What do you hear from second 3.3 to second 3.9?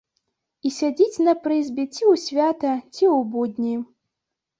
будні.